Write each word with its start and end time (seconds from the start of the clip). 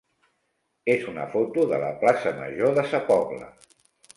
és 0.93 1.03
una 1.11 1.27
foto 1.35 1.65
de 1.73 1.81
la 1.83 1.91
plaça 2.05 2.35
major 2.41 2.77
de 2.81 2.87
Sa 2.95 3.03
Pobla. 3.11 3.53